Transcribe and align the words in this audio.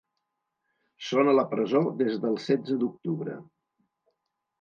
Són 1.09 1.29
a 1.33 1.35
la 1.39 1.43
presó 1.51 1.81
des 1.99 2.15
del 2.23 2.39
setze 2.45 2.79
d’octubre. 2.85 3.37